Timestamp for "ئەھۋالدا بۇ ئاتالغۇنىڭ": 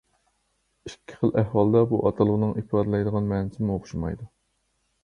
1.41-2.57